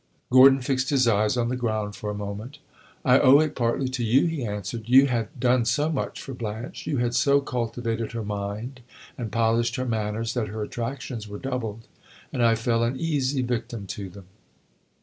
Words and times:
Gordon 0.31 0.61
fixed 0.61 0.89
his 0.89 1.07
eyes 1.07 1.37
on 1.37 1.49
the 1.49 1.55
ground 1.55 1.95
for 1.95 2.09
a 2.09 2.15
moment. 2.15 2.57
"I 3.05 3.19
owe 3.19 3.37
it 3.37 3.53
partly 3.55 3.87
to 3.89 4.03
you," 4.03 4.25
he 4.25 4.43
answered. 4.43 4.85
"You 4.89 5.05
had 5.05 5.39
done 5.39 5.63
so 5.65 5.91
much 5.91 6.19
for 6.23 6.33
Blanche. 6.33 6.87
You 6.87 6.97
had 6.97 7.13
so 7.13 7.39
cultivated 7.39 8.13
her 8.13 8.23
mind 8.23 8.81
and 9.15 9.31
polished 9.31 9.75
her 9.75 9.85
manners 9.85 10.33
that 10.33 10.47
her 10.47 10.63
attractions 10.63 11.27
were 11.27 11.37
doubled, 11.37 11.85
and 12.33 12.43
I 12.43 12.55
fell 12.55 12.81
an 12.81 12.99
easy 12.99 13.43
victim 13.43 13.85
to 13.85 14.09
them." 14.09 14.25